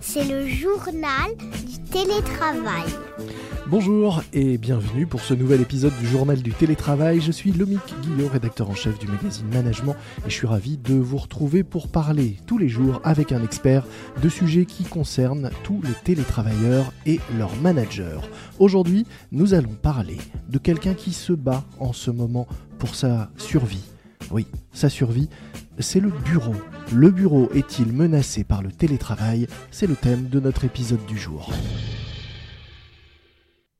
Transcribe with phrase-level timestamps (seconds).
[0.00, 2.84] C'est le journal du télétravail.
[3.66, 7.20] Bonjour et bienvenue pour ce nouvel épisode du journal du télétravail.
[7.20, 10.94] Je suis Lomic Guillot, rédacteur en chef du magazine Management et je suis ravi de
[10.94, 13.84] vous retrouver pour parler tous les jours avec un expert
[14.22, 18.20] de sujets qui concernent tous les télétravailleurs et leurs managers.
[18.58, 22.46] Aujourd'hui, nous allons parler de quelqu'un qui se bat en ce moment
[22.78, 23.84] pour sa survie.
[24.30, 25.28] Oui, sa survie,
[25.78, 26.54] c'est le bureau.
[26.92, 29.46] Le bureau est-il menacé par le télétravail?
[29.70, 31.50] C'est le thème de notre épisode du jour.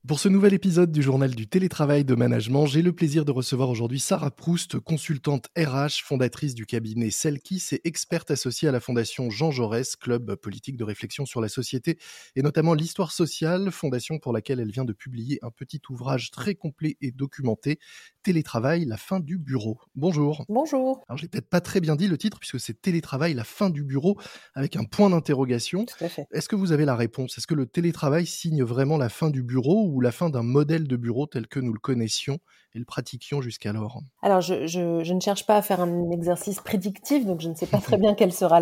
[0.07, 3.71] Pour ce nouvel épisode du journal du télétravail de management, j'ai le plaisir de recevoir
[3.71, 9.31] aujourd'hui Sarah Proust, consultante RH, fondatrice du cabinet Selkis et experte associée à la fondation
[9.31, 11.97] Jean Jaurès, club politique de réflexion sur la société
[12.35, 16.53] et notamment l'histoire sociale, fondation pour laquelle elle vient de publier un petit ouvrage très
[16.53, 17.79] complet et documenté,
[18.21, 19.79] Télétravail, la fin du bureau.
[19.95, 20.45] Bonjour.
[20.49, 21.03] Bonjour.
[21.09, 23.83] Alors j'ai peut-être pas très bien dit le titre puisque c'est Télétravail, la fin du
[23.83, 24.19] bureau
[24.53, 25.85] avec un point d'interrogation.
[25.85, 26.27] Tout à fait.
[26.31, 27.39] Est-ce que vous avez la réponse?
[27.39, 30.89] Est-ce que le télétravail signe vraiment la fin du bureau ou la fin d'un modèle
[30.89, 32.39] de bureau tel que nous le connaissions
[32.73, 36.59] et le pratiquions jusqu'alors Alors, je, je, je, ne cherche pas à faire un exercice
[36.59, 38.59] prédictif, donc je ne sais pas très bien quelle sera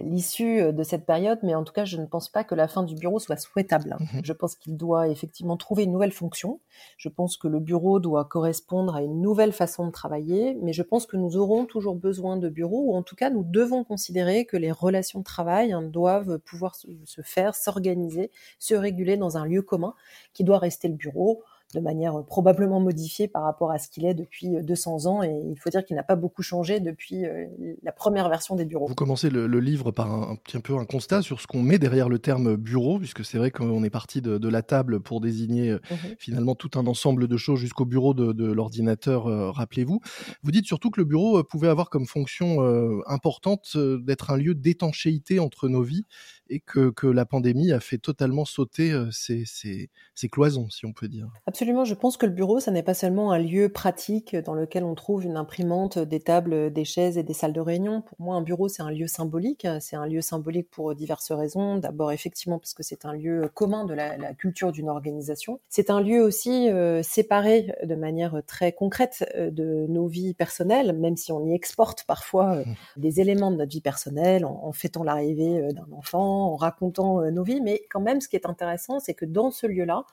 [0.00, 2.82] l'issue de cette période, mais en tout cas, je ne pense pas que la fin
[2.82, 3.98] du bureau soit souhaitable.
[4.00, 4.22] Mhm.
[4.24, 6.60] Je pense qu'il doit effectivement trouver une nouvelle fonction.
[6.96, 10.82] Je pense que le bureau doit correspondre à une nouvelle façon de travailler, mais je
[10.82, 14.46] pense que nous aurons toujours besoin de bureaux, ou en tout cas, nous devons considérer
[14.46, 19.36] que les relations de travail hein, doivent pouvoir se, se faire, s'organiser, se réguler dans
[19.36, 19.94] un lieu commun
[20.32, 21.42] qui doit rester le bureau
[21.74, 25.22] de manière euh, probablement modifiée par rapport à ce qu'il est depuis 200 euh, ans.
[25.22, 27.46] Et il faut dire qu'il n'a pas beaucoup changé depuis euh,
[27.82, 28.86] la première version des bureaux.
[28.86, 32.08] Vous commencez le, livre par un, petit peu un constat sur ce qu'on met derrière
[32.08, 36.16] le terme bureau, puisque c'est vrai qu'on est parti de, la table pour désigner mhm.
[36.18, 40.00] finalement tout un ensemble de choses jusqu'au bureau de, l'ordinateur, rappelez-vous.
[40.42, 42.60] Vous dites surtout que le bureau pouvait avoir comme fonction
[43.06, 46.04] importante d'être un lieu d'étanchéité entre nos vies
[46.50, 50.92] et que, que, la pandémie a fait totalement sauter ces, ces, ces, cloisons, si on
[50.92, 51.28] peut dire.
[51.46, 54.84] Absolument, je pense que le bureau, ça n'est pas seulement un lieu pratique dans lequel
[54.84, 58.02] on trouve une imprimante, des tables, des chaises et des salles de réunion.
[58.02, 59.66] Pour moi, un bureau, c'est un lieu symbolique.
[59.80, 61.78] C'est un lieu symbolique pour diverses raisons.
[61.78, 65.60] D'abord, effectivement, parce que c'est un lieu commun de la, la culture d'une organisation.
[65.68, 70.92] C'est un lieu aussi euh, séparé de manière très concrète euh, de nos vies personnelles,
[70.92, 73.00] même si on y exporte parfois euh, mmh.
[73.00, 77.30] des éléments de notre vie personnelle en, en fêtant l'arrivée d'un enfant en racontant euh,
[77.30, 80.04] nos vies, mais quand même, ce qui est intéressant, c'est que dans ce lieu-là,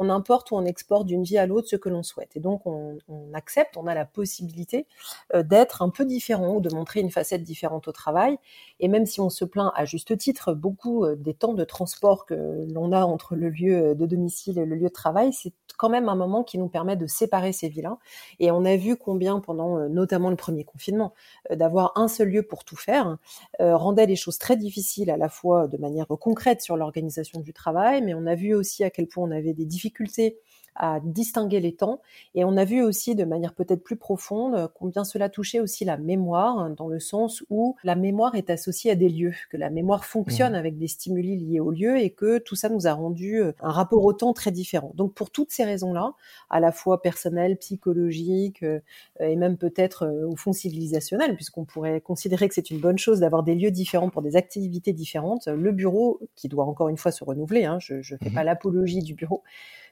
[0.00, 2.34] on importe ou on exporte d'une vie à l'autre ce que l'on souhaite.
[2.34, 2.98] Et donc, on,
[3.34, 4.86] accepte, on a la possibilité
[5.34, 8.38] euh, d'être un peu différent ou de montrer une facette différente au travail.
[8.80, 12.24] Et même si on se plaint à juste titre beaucoup euh, des temps de transport
[12.24, 15.90] que l'on a entre le lieu de domicile et le lieu de travail, c'est quand
[15.90, 17.98] même un moment qui nous permet de séparer ces vies-là.
[18.38, 21.12] Et on a vu combien, pendant euh, notamment le premier confinement,
[21.50, 23.18] d'avoir un seul lieu pour tout faire
[23.58, 28.02] rendait les choses très difficiles à la fois de manière concrète sur l'organisation du travail,
[28.02, 30.38] mais on a vu aussi à quel point on avait des difficultés difficulté
[30.76, 32.00] à distinguer les temps.
[32.34, 35.98] Et on a vu aussi de manière peut-être plus profonde combien cela touchait aussi la
[35.98, 39.68] mémoire, hein, dans le sens où la mémoire est associée à des lieux, que la
[39.68, 40.56] mémoire fonctionne mmh.
[40.56, 43.72] avec des stimuli liés aux lieux et que tout ça nous a rendu euh, un
[43.72, 44.92] rapport au temps très différent.
[44.94, 46.14] Donc pour toutes ces raisons-là,
[46.48, 48.80] à la fois personnelles, psychologiques euh,
[49.18, 53.20] et même peut-être euh, au fond civilisationnel, puisqu'on pourrait considérer que c'est une bonne chose
[53.20, 57.12] d'avoir des lieux différents pour des activités différentes, le bureau, qui doit encore une fois
[57.12, 59.42] se renouveler, hein, je ne fais mmh pas l'apologie du bureau,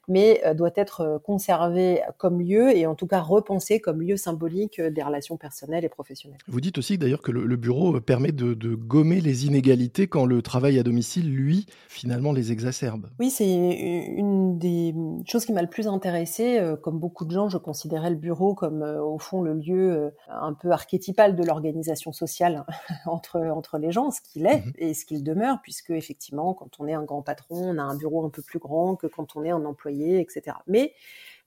[0.09, 4.17] mais euh, doit être euh, conservé comme lieu et en tout cas repensé comme lieu
[4.17, 6.39] symbolique euh, des relations personnelles et professionnelles.
[6.49, 10.79] Vous dites aussi d'ailleurs que le, bureau permet de, gommer les inégalités quand le travail
[10.79, 13.09] à domicile, lui, finalement les exacerbe.
[13.19, 14.95] Oui, c'est une des
[15.27, 16.61] choses qui m'a le plus intéressé.
[16.83, 20.71] Comme beaucoup de gens, je considérais le bureau comme au fond le lieu un peu
[20.71, 22.65] archétypal de l'organisation sociale
[23.07, 26.79] entre, entre les gens, ce qu'il est mmh et ce qu'il demeure, puisque effectivement, quand
[26.79, 29.35] on est un grand patron, on a un bureau un peu plus grand que quand
[29.35, 30.56] on est un employé etc.
[30.66, 30.94] Mais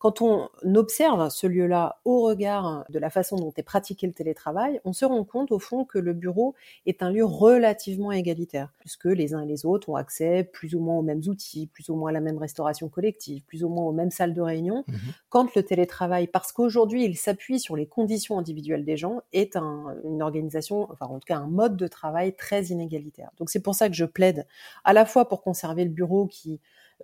[0.02, 4.82] quand on observe ce lieu-là au regard de la façon dont est pratiqué le télétravail,
[4.84, 6.56] on se rend compte au fond que le bureau
[6.88, 10.80] est un lieu relativement égalitaire, puisque les uns et les autres ont accès plus ou
[10.80, 13.86] moins aux mêmes outils, plus ou moins à la même restauration collective, plus ou moins
[13.86, 14.94] aux mêmes salles de réunion, mmh
[15.30, 20.24] quand le télétravail, parce qu'aujourd'hui il s'appuie sur les conditions individuelles des gens, est une
[20.24, 23.30] organisation, enfin en tout cas un mode de travail très inégalitaire.
[23.38, 24.48] Donc c'est pour ça que je plaide
[24.84, 26.60] à la fois pour conserver le bureau qui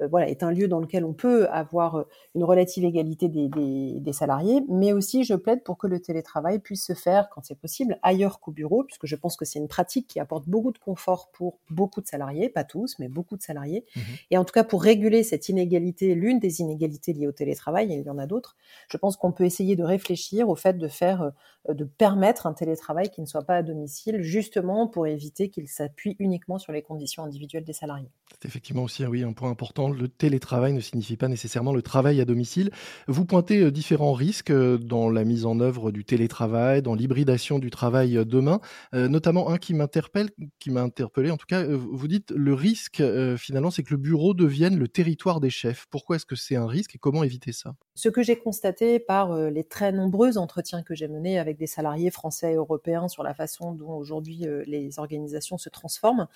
[0.10, 2.06] voilà, est un lieu dans lequel on peut avoir
[2.36, 6.60] une relative égalité des, des, des, salariés, mais aussi je plaide pour que le télétravail
[6.60, 9.68] puisse se faire, quand c'est possible, ailleurs qu'au bureau, puisque je pense que c'est une
[9.68, 13.42] pratique qui apporte beaucoup de confort pour beaucoup de salariés, pas tous, mais beaucoup de
[13.42, 13.86] salariés.
[13.96, 14.02] Mmh
[14.32, 17.98] et en tout cas, pour réguler cette inégalité, l'une des inégalités liées au télétravail, et
[17.98, 18.58] il y en a d'autres,
[18.90, 21.32] je pense qu'on peut essayer de réfléchir au fait de faire,
[21.70, 26.16] de permettre un télétravail qui ne soit pas à domicile, justement pour éviter qu'il s'appuie
[26.20, 28.10] uniquement sur les conditions individuelles des salariés.
[28.32, 29.87] C'est effectivement aussi oui, un point important.
[29.90, 32.72] Le télétravail ne signifie pas nécessairement le travail à domicile.
[33.08, 37.60] Vous pointez euh, différents risques euh, dans la mise en œuvre du télétravail, dans l'hybridation
[37.60, 38.60] du travail euh, demain,
[38.94, 40.30] notamment un qui m'interpelle,
[40.60, 41.64] qui m'a interpellé en tout cas.
[41.64, 43.02] Vous dites le risque
[43.38, 45.86] finalement, c'est que le bureau devienne le territoire des chefs.
[45.90, 47.76] Pourquoi est-ce que c'est un risque et comment éviter ça?
[47.96, 52.12] Ce que j'ai constaté par les très nombreux entretiens que j'ai menés avec des salariés
[52.12, 56.28] français et européens sur la façon dont aujourd'hui les organisations se transforment,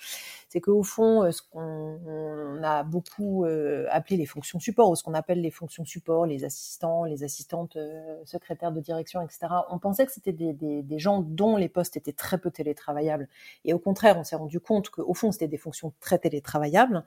[0.48, 3.41] c'est qu'au fond, ce qu'on a beaucoup
[3.90, 7.76] appelé les fonctions support, ou ce qu'on appelle les fonctions support, les assistants, les assistantes
[8.24, 11.96] secrétaires de direction, etc., on pensait que c'était des, des, des, gens dont les postes
[11.96, 13.28] étaient très peu télétravaillables.
[13.64, 17.04] Et au contraire, on s'est rendu compte qu'au fond, c'était des fonctions très télétravaillables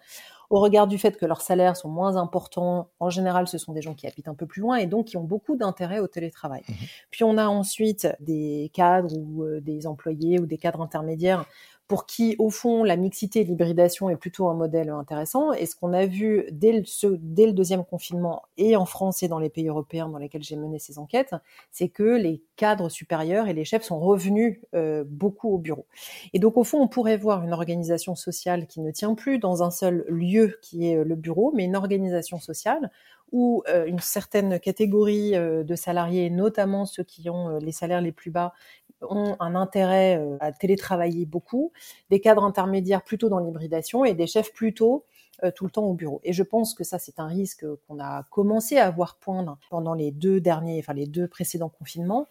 [0.49, 3.81] au regard du fait que leurs salaires sont moins importants, en général, ce sont des
[3.81, 6.63] gens qui habitent un peu plus loin et donc qui ont beaucoup d'intérêt au télétravail.
[6.67, 6.73] Mmh
[7.11, 11.45] Puis on a ensuite des cadres ou euh, des employés ou des cadres intermédiaires
[11.87, 15.53] pour qui, au fond, la mixité et l'hybridation est plutôt un modèle intéressant.
[15.53, 19.49] Et ce qu'on a vu dès le, deuxième confinement, et en France et dans les
[19.49, 21.35] pays européens dans lesquels j'ai mené ces enquêtes,
[21.71, 25.85] c'est que les cadres supérieurs et les chefs sont revenus euh, beaucoup au bureau.
[26.33, 29.61] Et donc, au fond, on pourrait voir une organisation sociale qui ne tient plus dans
[29.61, 32.89] un seul lieu qui est le bureau, mais une organisation sociale
[33.31, 38.11] où euh, une certaine catégorie euh, de salariés, notamment ceux qui ont les salaires les
[38.11, 38.53] plus bas,
[39.01, 41.71] ont un intérêt euh, à télétravailler beaucoup,
[42.09, 45.05] des cadres intermédiaires plutôt dans l'hybridation et des chefs plutôt
[45.43, 46.21] euh, tout le temps au bureau.
[46.23, 49.93] Et je pense que ça, c'est un risque qu'on a commencé à voir poindre pendant
[49.93, 52.27] les deux derniers, enfin les deux précédents confinements.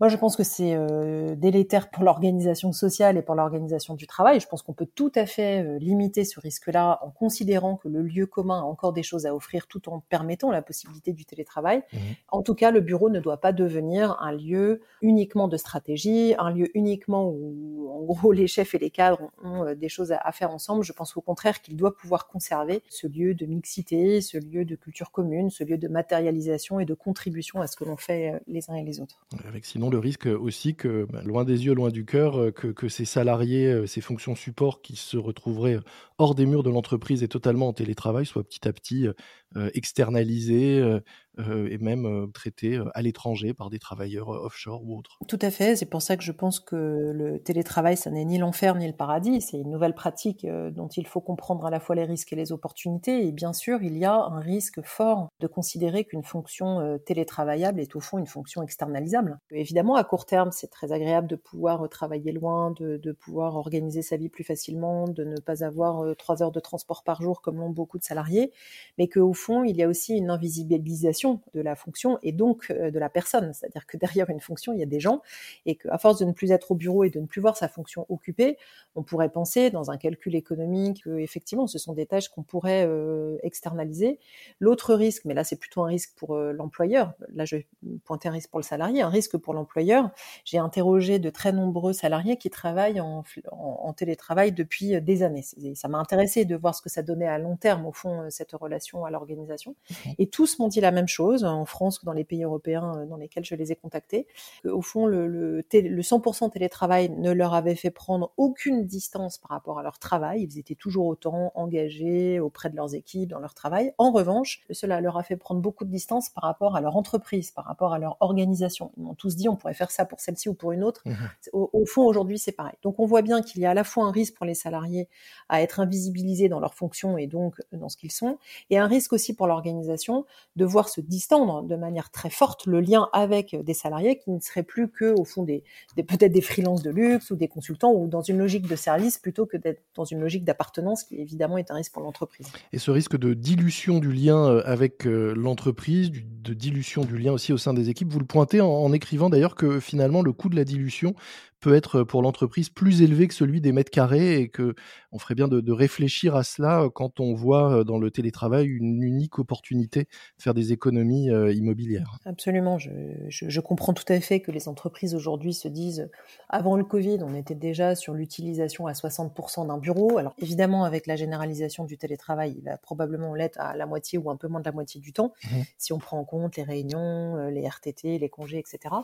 [0.00, 4.40] Moi, je pense que c'est euh, délétère pour l'organisation sociale et pour l'organisation du travail.
[4.40, 8.00] Je pense qu'on peut tout à fait euh, limiter ce risque-là en considérant que le
[8.00, 11.82] lieu commun a encore des choses à offrir tout en permettant la possibilité du télétravail.
[11.92, 11.98] Mmh.
[12.28, 16.50] En tout cas, le bureau ne doit pas devenir un lieu uniquement de stratégie, un
[16.50, 20.32] lieu uniquement où, en gros, les chefs et les cadres ont, euh, des choses à,
[20.32, 20.82] faire ensemble.
[20.82, 24.76] Je pense au contraire qu'il doit pouvoir conserver ce lieu de mixité, ce lieu de
[24.76, 28.70] culture commune, ce lieu de matérialisation et de contribution à ce que l'on fait les
[28.70, 29.20] uns et les autres.
[29.46, 32.88] Avec sinon le risque aussi que, bah, loin des yeux, loin du cœur, euh, que,
[32.88, 35.78] ces salariés, euh, ces fonctions support qui se retrouveraient
[36.18, 39.08] hors des murs de l'entreprise et totalement en télétravail soient petit à petit
[39.56, 41.00] euh, externalisés, euh,
[41.38, 45.18] et même euh, traités euh, à l'étranger par des travailleurs offshore ou autres.
[45.28, 48.38] Tout à fait, c'est pour ça que je pense que le télétravail, ça n'est ni
[48.38, 51.94] l'enfer ni le paradis, c'est une nouvelle pratique dont il faut comprendre à la fois
[51.94, 55.46] les risques et les opportunités, et bien sûr, il y a un risque fort de
[55.46, 59.38] considérer qu'une fonction télétravaillable est au fond une fonction externalisable.
[59.50, 64.16] Évidemment, à court terme, c'est très agréable de pouvoir travailler loin, de, pouvoir organiser sa
[64.16, 67.70] vie plus facilement, de ne pas avoir trois heures de transport par jour comme l'ont
[67.70, 68.52] beaucoup de salariés,
[68.98, 71.19] mais qu'au fond, il y a aussi une invisibilisation
[71.54, 73.52] de la fonction et donc euh, de la personne.
[73.52, 75.22] C'est-à-dire que derrière une fonction, il y a des gens
[75.66, 77.68] et qu'à force de ne plus être au bureau et de ne plus voir sa
[77.68, 78.56] fonction occupée,
[78.94, 82.84] on pourrait penser dans un calcul économique que effectivement, ce sont des tâches qu'on pourrait
[82.86, 84.18] euh, externaliser.
[84.58, 87.12] L'autre risque, mais là c'est plutôt un risque pour euh, l'employeur.
[87.34, 87.66] Là, je vais
[88.04, 90.10] pointer un risque pour le salarié, un risque pour l'employeur.
[90.44, 95.44] J'ai interrogé de très nombreux salariés qui travaillent en, en télétravail depuis des années.
[95.74, 98.52] Ça m'a intéressé de voir ce que ça donnait à long terme, au fond, cette
[98.52, 99.74] relation à l'organisation.
[100.18, 103.06] Et tous m'ont dit la même chose en France ou dans les pays européens euh,
[103.06, 104.26] dans lesquels je les ai contactés.
[104.64, 109.78] Au fond, le, le, 100% télétravail ne leur avait fait prendre aucune distance par rapport
[109.78, 110.42] à leur travail.
[110.42, 113.92] Ils étaient toujours autant engagés auprès de leurs équipes dans leur travail.
[113.98, 117.50] En revanche, cela leur a fait prendre beaucoup de distance par rapport à leur entreprise,
[117.50, 118.92] par rapport à leur organisation.
[118.96, 121.02] Ils m'ont tous dit on pourrait faire ça pour celle-ci ou pour une autre.
[121.06, 121.12] Mmh
[121.52, 122.74] au, au, fond, aujourd'hui, c'est pareil.
[122.82, 125.08] Donc on voit bien qu'il y a à la fois un risque pour les salariés
[125.48, 128.38] à être invisibilisés dans leurs fonctions et donc dans ce qu'ils sont,
[128.70, 130.26] et un risque aussi pour l'organisation
[130.56, 134.40] de voir se distendre de manière très forte le lien avec des salariés qui ne
[134.40, 135.62] seraient plus que au fond des,
[135.96, 139.46] peut-être des freelances de luxe ou des consultants ou dans une logique de service plutôt
[139.46, 142.46] que d'être dans une logique d'appartenance qui évidemment est un risque pour l'entreprise.
[142.72, 147.32] Et ce risque de dilution du lien euh, avec euh, l'entreprise, de dilution du lien
[147.32, 150.48] aussi au sein des équipes, vous le pointez en, écrivant d'ailleurs que finalement le coût
[150.48, 151.14] de la dilution
[151.60, 154.74] peut être pour l'entreprise plus élevé que celui des mètres carrés et que
[155.12, 159.38] on ferait bien de, réfléchir à cela quand on voit dans le télétravail une unique
[159.38, 162.18] opportunité de faire des économies immobilières.
[162.24, 162.90] Absolument, je,
[163.28, 166.10] je, comprends tout à fait que les entreprises aujourd'hui se disent,
[166.48, 170.18] avant le Covid, on était déjà sur l'utilisation à 60% d'un bureau.
[170.18, 174.30] Alors évidemment, avec la généralisation du télétravail, il va probablement l'être à la moitié ou
[174.30, 176.62] un peu moins de la moitié du temps, mmh si on prend en compte les
[176.62, 178.94] réunions, les RTT, les congés, etc.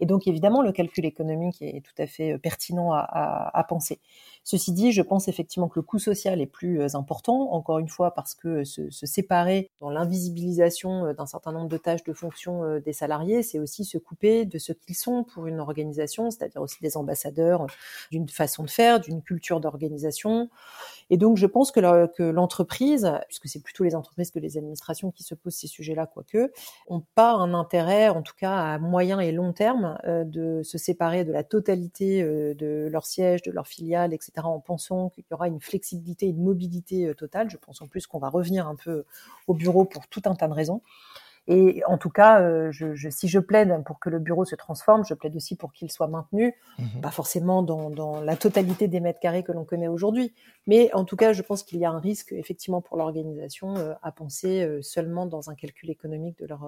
[0.00, 4.00] Et donc évidemment, le calcul économique est tout à fait pertinent à, à, à penser.
[4.42, 7.88] Ceci dit, je pense effectivement que le coût social est plus euh, important, encore une
[7.88, 12.12] fois parce que se, se séparer dans l'invisibilisation euh, d'un certain nombre de tâches, de
[12.14, 16.30] fonctions euh, des salariés, c'est aussi se couper de ce qu'ils sont pour une organisation,
[16.30, 17.66] c'est-à-dire aussi des ambassadeurs
[18.10, 20.48] d'une façon de faire, d'une culture d'organisation.
[21.10, 21.80] Et donc, je pense que
[22.30, 26.50] l'entreprise, puisque c'est plutôt les entreprises que les administrations qui se posent ces sujets-là, quoique,
[26.86, 31.24] ont pas un intérêt, en tout cas à moyen et long terme, de se séparer
[31.24, 35.48] de la totalité de leur siège, de leur filiale, etc en pensant qu'il y aura
[35.48, 37.50] une flexibilité, une mobilité euh, totale.
[37.50, 39.04] Je pense en plus qu'on va revenir un peu
[39.46, 40.82] au bureau pour tout un tas de raisons.
[41.52, 45.04] Et en tout cas, euh, je, si je plaide pour que le bureau se transforme,
[45.04, 49.18] je plaide aussi pour qu'il soit maintenu, mmh pas forcément dans, la totalité des mètres
[49.20, 50.32] carrés que l'on connaît aujourd'hui,
[50.66, 53.94] mais en tout cas, je pense qu'il y a un risque effectivement pour l'organisation euh,
[54.02, 56.60] à penser euh, seulement dans un calcul économique de leur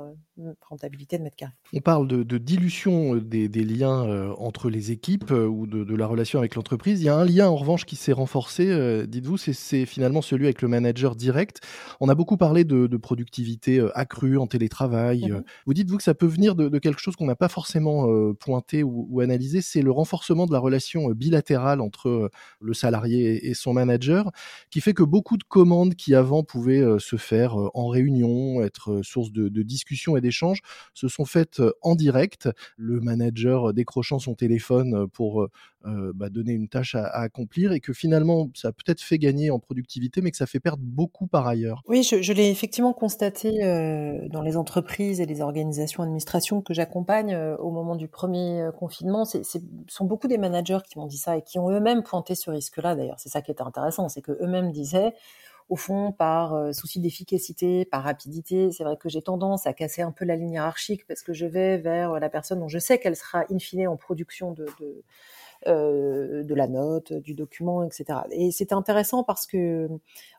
[0.63, 1.53] rentabilité de mètres carrés.
[1.75, 7.01] On parle de, dilution des, liens entre les équipes ou de, la relation avec l'entreprise.
[7.01, 10.63] Il y a un lien en revanche qui s'est renforcé, dites-vous, c'est finalement celui avec
[10.63, 11.61] le manager direct.
[12.01, 15.31] On a beaucoup parlé de, de productivité accrue en télétravail travail.
[15.31, 18.07] Mmh vous dites, vous, que ça peut venir de, quelque chose qu'on n'a pas forcément
[18.35, 23.73] pointé ou, analysé, c'est le renforcement de la relation bilatérale entre le salarié et son
[23.73, 24.31] manager,
[24.71, 29.31] qui fait que beaucoup de commandes qui avant pouvaient se faire en réunion, être source
[29.33, 30.61] de, de discussion et d'échanges,
[30.95, 32.49] se sont faites en direct.
[32.77, 35.49] Le manager décrochant son téléphone pour
[35.85, 39.51] euh, bah, donner une tâche à, accomplir et que finalement ça a peut-être fait gagner
[39.51, 41.83] en productivité mais que ça fait perdre beaucoup par ailleurs.
[41.89, 47.35] Oui, je, l'ai effectivement constaté euh, dans les entreprises et les organisations administrations que j'accompagne
[47.35, 49.25] euh, au moment du premier confinement.
[49.25, 49.39] Ce
[49.89, 52.95] sont beaucoup des managers qui m'ont dit ça et qui ont eux-mêmes pointé ce risque-là
[52.95, 53.19] d'ailleurs.
[53.19, 55.15] C'est ça qui était intéressant, c'est que eux-mêmes disaient
[55.69, 58.73] au fond, par souci d'efficacité, par rapidité.
[58.73, 61.47] C'est vrai que j'ai tendance à casser un peu la ligne hiérarchique parce que je
[61.47, 64.67] vais vers la personne dont je sais qu'elle sera in fine en production de,
[65.67, 68.21] euh, de la note, du document, etc.
[68.31, 69.89] Et c'était intéressant parce que,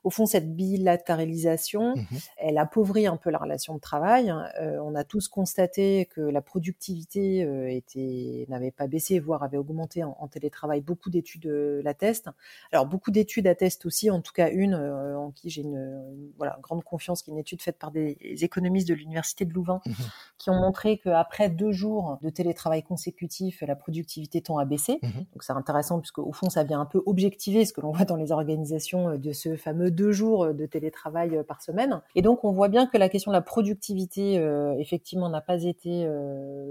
[0.04, 2.04] au fond, cette bilatéralisation, mmh
[2.38, 4.34] elle appauvrit un peu la relation de travail.
[4.60, 9.58] Euh, on a tous constaté que la productivité euh, était n'avait pas baissé, voire avait
[9.58, 10.82] augmenté en, télétravail.
[10.82, 11.48] Beaucoup d'études
[11.84, 12.30] l'attestent.
[12.72, 16.84] Alors beaucoup d'études attestent aussi, en tout cas une en qui j'ai une, voilà grande
[16.84, 19.92] confiance, qui est une étude faite par des économistes de l'université de Louvain, mmh
[20.38, 25.00] qui ont montré qu'après deux jours de télétravail consécutif, la productivité tend à baisser.
[25.02, 25.08] Mmh.
[25.16, 28.06] Donc c'est intéressant puisque au fond ça vient un peu objectiver ce que l'on voit
[28.06, 32.02] dans les organisations euh, de ce fameux deux jours euh, de télétravail euh, par semaine.
[32.16, 34.34] Et donc on voit bien que la question de la productivité
[34.80, 36.08] effectivement n'a pas été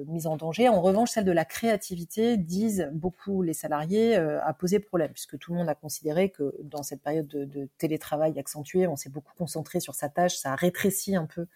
[0.06, 0.68] mise en danger.
[0.68, 5.52] En revanche celle de la créativité disent beaucoup les salariés a posé problème puisque tout
[5.52, 9.32] le monde a considéré que dans cette période de, de télétravail accentué on s'est beaucoup
[9.36, 11.46] concentré sur sa tâche, ça a rétréci un peu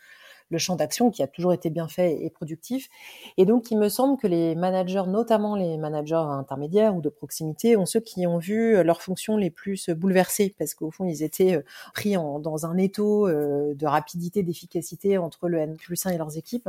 [0.51, 2.89] le champ d'action qui a toujours été bien fait et productif.
[3.37, 7.77] Et donc, il me semble que les managers, notamment les managers intermédiaires ou de proximité,
[7.77, 11.57] ont ceux qui ont vu leurs fonctions les plus bouleversées parce qu'au fond, ils étaient
[11.57, 11.63] euh,
[11.95, 16.19] pris en, dans un étau euh, de rapidité, d'efficacité entre le N plus 1 et
[16.19, 16.69] leurs équipes,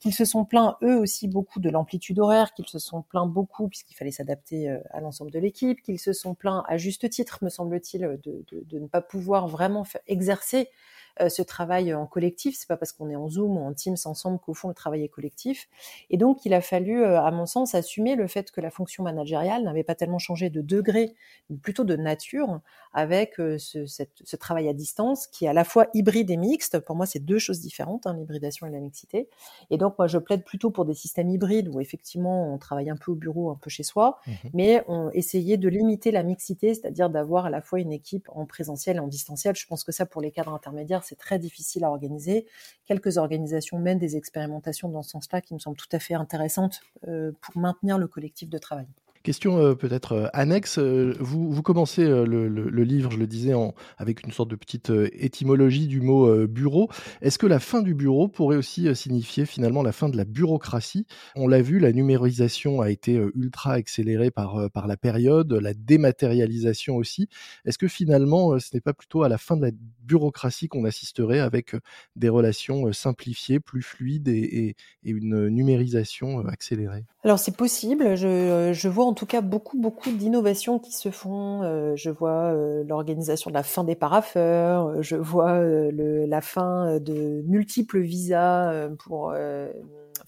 [0.00, 3.68] qu'ils se sont plaints eux aussi beaucoup de l'amplitude horaire, qu'ils se sont plaints beaucoup
[3.68, 7.38] puisqu'il fallait s'adapter euh, à l'ensemble de l'équipe, qu'ils se sont plaints à juste titre,
[7.42, 12.56] me semble-t-il, de, de, de, ne pas pouvoir vraiment exercer euh, ce travail en collectif.
[12.58, 15.02] C'est pas parce qu'on est en Zoom ou en Teams ensemble qu'au fond le travail
[15.02, 15.68] est collectif.
[16.10, 19.02] Et donc il a fallu, euh, à mon sens, assumer le fait que la fonction
[19.02, 21.14] managériale n'avait pas tellement changé de degré,
[21.50, 22.60] mais plutôt de nature,
[22.92, 26.78] avec euh, ce, ce, travail à distance qui est à la fois hybride et mixte.
[26.80, 29.28] Pour moi, c'est deux choses différentes, hein, l'hybridation et la mixité.
[29.70, 32.96] Et donc moi, je plaide plutôt pour des systèmes hybrides où effectivement on travaille un
[32.96, 36.74] peu au bureau, un peu chez soi, mmh mais on essayait de limiter la mixité,
[36.74, 39.54] c'est-à-dire d'avoir à la fois une équipe en présentiel et en distanciel.
[39.54, 42.46] Je pense que ça, pour les cadres intermédiaires, c'est très difficile à organiser.
[42.84, 46.80] Quelques organisations mènent des expérimentations dans ce sens-là qui me semblent tout à fait intéressantes
[47.06, 48.86] euh, pour maintenir le collectif de travail.
[49.22, 50.78] Question euh, peut-être euh, annexe.
[50.78, 53.52] Euh, vous, vous commencez le, livre, je le disais,
[53.98, 56.88] avec une sorte de petite étymologie du mot bureau.
[57.20, 61.06] Est-ce que la fin du bureau pourrait aussi signifier finalement la fin de la bureaucratie?
[61.34, 66.96] On l'a vu, la numérisation a été ultra accélérée par, par la période, la dématérialisation
[66.96, 67.28] aussi.
[67.64, 69.72] Est-ce que finalement, ce n'est pas plutôt à la fin de la
[70.02, 71.74] bureaucratie qu'on assisterait avec
[72.16, 77.04] des relations simplifiées, plus fluides et, une numérisation accélérée?
[77.24, 78.16] Alors c'est possible.
[78.16, 81.62] Je, je vois en tout cas beaucoup, beaucoup d'innovations qui se font.
[81.62, 86.98] Euh, je vois euh, l'organisation de la fin des paraffeurs, je vois le, la fin
[87.00, 89.32] de multiples visas pour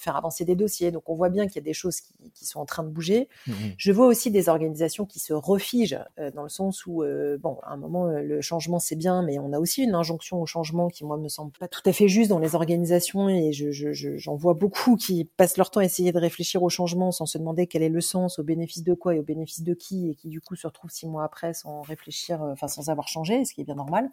[0.01, 0.91] faire avancer des dossiers.
[0.91, 2.89] Donc on voit bien qu'il y a des choses qui, qui, sont en train de
[2.89, 3.29] bouger.
[3.47, 7.39] Mmh je vois aussi des organisations qui se refigent euh, dans le sens où, euh,
[7.39, 10.41] bon, à un moment, euh, le changement c'est bien, mais on a aussi une injonction
[10.41, 13.53] au changement qui, moi, me semble pas tout à fait juste dans les organisations et
[13.53, 17.13] j'en je, je, vois beaucoup qui passent leur temps à essayer de réfléchir au changement
[17.13, 19.75] sans se demander quel est le sens, au bénéfice de quoi et au bénéfice de
[19.75, 23.09] qui et qui du coup se retrouvent six mois après sans réfléchir, enfin sans avoir
[23.09, 24.11] changé, ce qui est bien normal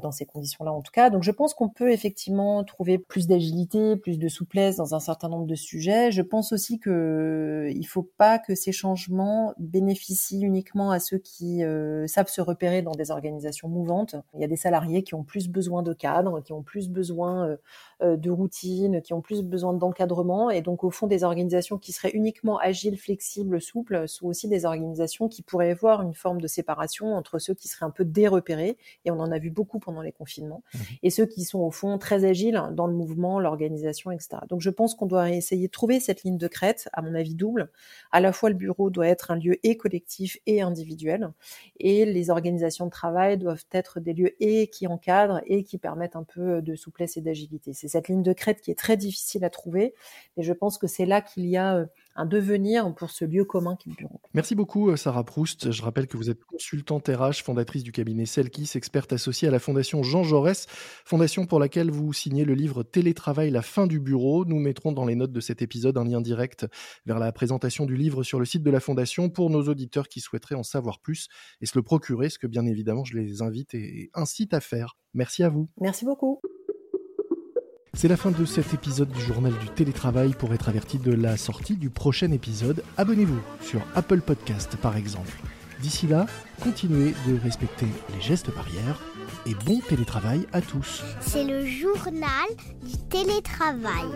[0.00, 1.10] dans ces conditions-là en tout cas.
[1.10, 5.28] Donc je pense qu'on peut effectivement trouver plus d'agilité, plus de souplesse dans un certain
[5.28, 6.12] nombre de sujets.
[6.12, 11.64] Je pense aussi que il faut pas que ces changements bénéficient uniquement à ceux qui
[11.64, 14.16] euh, savent se repérer dans des organisations mouvantes.
[14.34, 17.48] Il y a des salariés qui ont plus besoin de cadres, qui ont plus besoin
[17.48, 17.56] euh,
[18.02, 20.50] euh, de routines, qui ont plus besoin d'encadrement.
[20.50, 24.66] Et donc, au fond, des organisations qui seraient uniquement agiles, flexibles, souples, sont aussi des
[24.66, 28.76] organisations qui pourraient avoir une forme de séparation entre ceux qui seraient un peu dérepérés,
[29.04, 30.78] et on en a vu beaucoup pendant les confinements, mmh.
[31.04, 34.38] et ceux qui sont au fond très agiles dans le mouvement, l'organisation, etc.
[34.48, 37.34] Donc, je pense qu'on doit essayer de trouver cette ligne de crête, à mon avis
[37.34, 37.70] double.
[38.10, 41.30] À la fois, le bureau doit être un lieu et collectif et individuel,
[41.78, 46.16] et les organisations de travail doivent être des lieux et qui encadrent et qui permettent
[46.16, 47.72] un peu de souplesse et d'agilité.
[47.72, 49.94] C'est cette ligne de crête qui est très difficile à trouver.
[50.36, 53.44] Mais je pense que c'est là qu'il y a euh, un devenir pour ce lieu
[53.44, 54.20] commun qui est le bureau.
[54.34, 55.70] Merci beaucoup, euh, Sarah Proust.
[55.70, 59.58] Je rappelle que vous êtes consultante RH, fondatrice du cabinet Selkis, experte associée à la
[59.58, 60.66] Fondation Jean Jaurès,
[61.04, 64.44] fondation pour laquelle vous signez le livre Télétravail, la fin du bureau.
[64.44, 66.66] Nous mettrons dans les notes de cet épisode un lien direct
[67.06, 70.20] vers la présentation du livre sur le site de la Fondation pour nos auditeurs qui
[70.20, 71.28] souhaiteraient en savoir plus
[71.60, 74.96] et se le procurer, ce que bien évidemment je les invite et incite à faire.
[75.14, 75.68] Merci à vous.
[75.80, 76.40] Merci beaucoup.
[77.94, 80.32] C'est la fin de cet épisode du journal du télétravail.
[80.32, 85.36] Pour être averti de la sortie du prochain épisode, abonnez-vous sur Apple Podcast par exemple.
[85.82, 86.24] D'ici là,
[86.62, 88.98] continuez de respecter les gestes barrières
[89.44, 91.02] et bon télétravail à tous.
[91.20, 92.48] C'est le journal
[92.82, 94.08] du télétravail.